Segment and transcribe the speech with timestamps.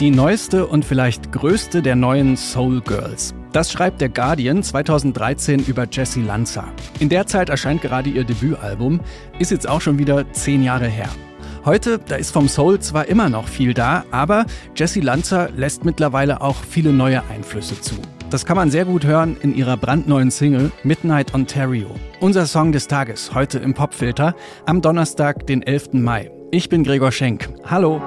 [0.00, 3.34] Die neueste und vielleicht größte der neuen Soul Girls.
[3.52, 6.68] Das schreibt der Guardian 2013 über Jessie Lanza.
[7.00, 9.00] In der Zeit erscheint gerade ihr Debütalbum,
[9.40, 11.08] ist jetzt auch schon wieder zehn Jahre her.
[11.64, 14.46] Heute, da ist vom Soul zwar immer noch viel da, aber
[14.76, 17.96] Jessie Lanza lässt mittlerweile auch viele neue Einflüsse zu.
[18.30, 21.90] Das kann man sehr gut hören in ihrer brandneuen Single Midnight Ontario.
[22.20, 25.94] Unser Song des Tages heute im Popfilter am Donnerstag, den 11.
[25.94, 26.30] Mai.
[26.52, 27.48] Ich bin Gregor Schenk.
[27.64, 28.00] Hallo.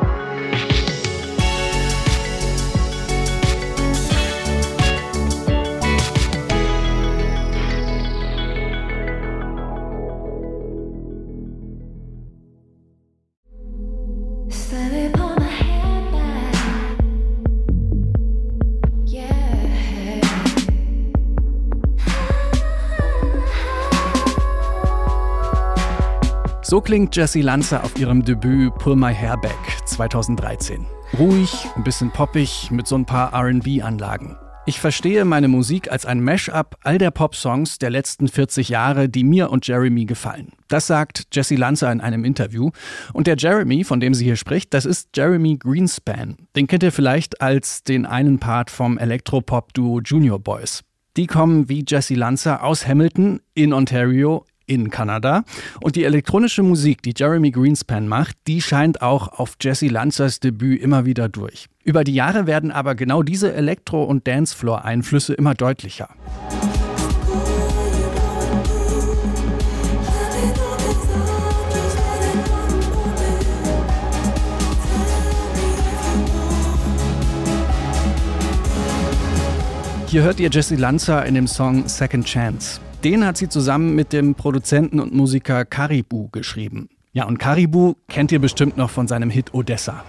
[26.72, 30.86] So klingt Jessie Lanza auf ihrem Debüt Pull My Hair Back 2013.
[31.20, 34.38] Ruhig, ein bisschen poppig, mit so ein paar RB-Anlagen.
[34.66, 39.26] Ich verstehe meine Musik als ein Mash-up all der Pop-Songs der letzten 40 Jahre, die
[39.26, 40.54] mir und Jeremy gefallen.
[40.70, 42.72] Das sagt Jessie Lanza in einem Interview.
[43.12, 46.38] Und der Jeremy, von dem sie hier spricht, das ist Jeremy Greenspan.
[46.56, 50.86] Den kennt ihr vielleicht als den einen Part vom Elektropop-Duo Junior Boys.
[51.18, 55.44] Die kommen wie Jessie Lanza aus Hamilton in Ontario in Kanada.
[55.82, 60.82] Und die elektronische Musik, die Jeremy Greenspan macht, die scheint auch auf Jesse Lanzers Debüt
[60.82, 61.68] immer wieder durch.
[61.84, 66.10] Über die Jahre werden aber genau diese Elektro- und Dancefloor-Einflüsse immer deutlicher.
[80.12, 82.82] Hier hört ihr Jesse Lanza in dem Song Second Chance.
[83.04, 86.88] Den hat sie zusammen mit dem Produzenten und Musiker Caribou geschrieben.
[87.14, 90.04] Ja, und Caribou kennt ihr bestimmt noch von seinem Hit Odessa.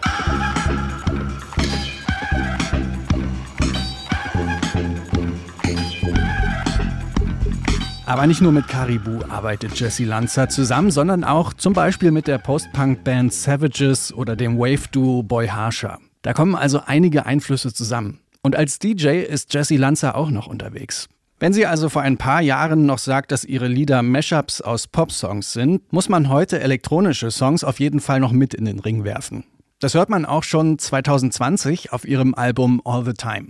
[8.05, 12.37] Aber nicht nur mit Caribou arbeitet Jesse Lanza zusammen, sondern auch zum Beispiel mit der
[12.37, 15.99] Post-Punk-Band Savages oder dem Wave-Duo Boy Harsher.
[16.21, 18.21] Da kommen also einige Einflüsse zusammen.
[18.43, 21.09] Und als DJ ist Jesse Lanza auch noch unterwegs.
[21.43, 25.53] Wenn sie also vor ein paar Jahren noch sagt, dass ihre Lieder Mashups aus Pop-Songs
[25.53, 29.43] sind, muss man heute elektronische Songs auf jeden Fall noch mit in den Ring werfen.
[29.81, 33.49] Das hört man auch schon 2020 auf ihrem Album All the Time.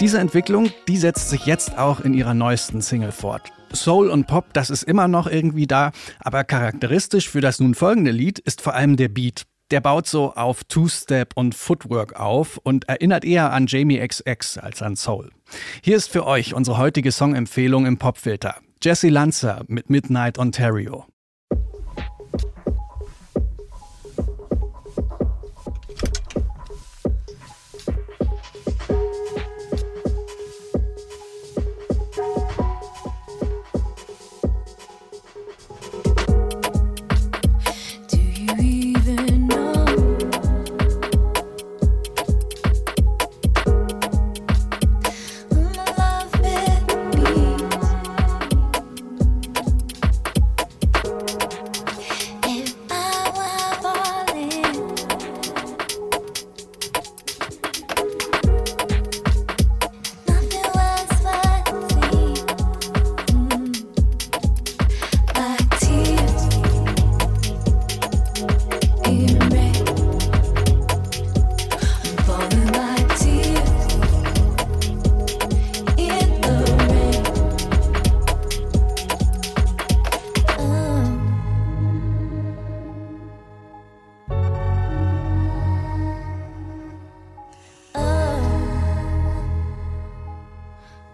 [0.00, 3.52] Diese Entwicklung, die setzt sich jetzt auch in ihrer neuesten Single fort.
[3.74, 8.10] Soul und Pop, das ist immer noch irgendwie da, aber charakteristisch für das nun folgende
[8.10, 9.42] Lied ist vor allem der Beat.
[9.70, 14.80] Der baut so auf Two-Step und Footwork auf und erinnert eher an Jamie XX als
[14.80, 15.30] an Soul.
[15.82, 18.56] Hier ist für euch unsere heutige Songempfehlung im Popfilter.
[18.82, 21.04] Jesse Lanza mit Midnight Ontario.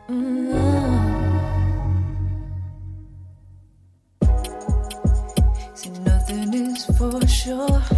[0.08, 0.86] Mm-hmm.
[5.74, 7.95] See nothing is for sure.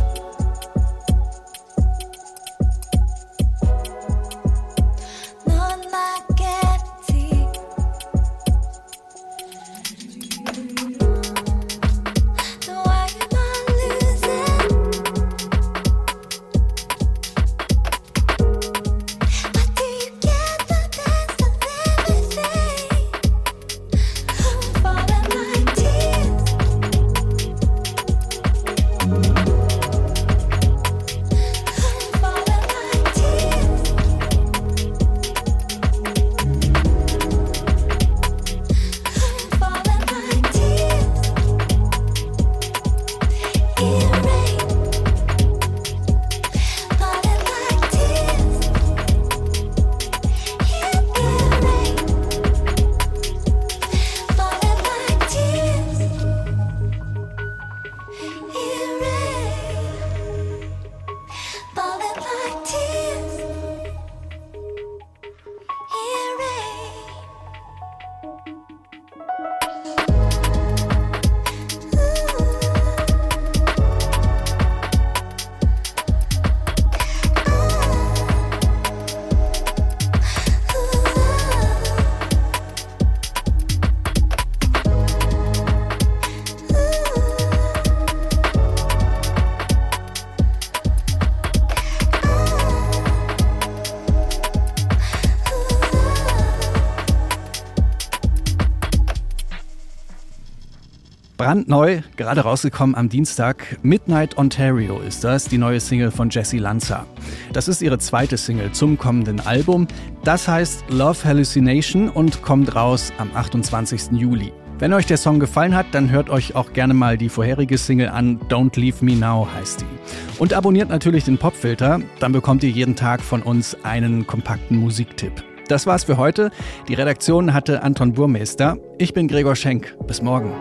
[101.48, 103.78] Brandneu, gerade rausgekommen am Dienstag.
[103.80, 107.06] Midnight Ontario ist das, die neue Single von Jessie Lanza.
[107.54, 109.88] Das ist ihre zweite Single zum kommenden Album.
[110.24, 114.12] Das heißt Love Hallucination und kommt raus am 28.
[114.12, 114.52] Juli.
[114.78, 118.10] Wenn euch der Song gefallen hat, dann hört euch auch gerne mal die vorherige Single
[118.10, 118.38] an.
[118.50, 120.38] Don't Leave Me Now heißt die.
[120.38, 125.42] Und abonniert natürlich den Popfilter, dann bekommt ihr jeden Tag von uns einen kompakten Musiktipp.
[125.66, 126.50] Das war's für heute.
[126.88, 128.76] Die Redaktion hatte Anton Burmeister.
[128.98, 129.96] Ich bin Gregor Schenk.
[130.06, 130.52] Bis morgen.